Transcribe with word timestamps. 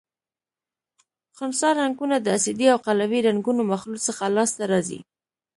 خنثی 1.37 1.69
رنګونه 1.81 2.15
د 2.21 2.27
اسیدي 2.37 2.67
او 2.73 2.77
قلوي 2.87 3.19
رنګونو 3.27 3.61
مخلوط 3.71 4.01
څخه 4.07 4.23
لاس 4.35 4.51
ته 4.57 4.63
راځي. 4.71 4.99